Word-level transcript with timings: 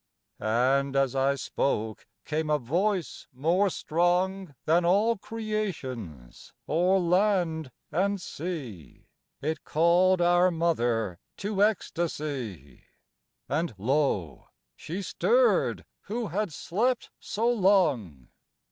And 0.39 0.95
as 0.95 1.15
I 1.15 1.35
spoke 1.35 2.07
came 2.25 2.49
a 2.49 2.57
voice 2.57 3.27
more 3.31 3.69
strong 3.69 4.55
Than 4.65 4.83
all 4.83 5.15
creation's, 5.15 6.53
o'er 6.67 6.97
land 6.97 7.71
and 7.91 8.19
sea 8.19 9.05
It 9.43 9.63
called 9.63 10.19
our 10.19 10.49
Mother 10.49 11.19
to 11.37 11.61
ecstasy, 11.61 12.85
And 13.47 13.75
lo! 13.77 14.47
she 14.75 15.03
stirred, 15.03 15.85
who 16.05 16.29
had 16.29 16.51
slept 16.51 17.11
so 17.19 17.47
long. 17.47 18.29